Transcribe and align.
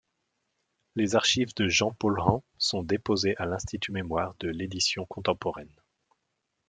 Les 0.95 1.15
archives 1.15 1.53
de 1.53 1.67
Jean 1.67 1.91
Paulhan 1.91 2.41
sont 2.57 2.81
déposées 2.81 3.37
à 3.37 3.45
l'Institut 3.45 3.91
mémoires 3.91 4.33
de 4.39 4.47
l'édition 4.49 5.05
contemporaine. 5.05 5.75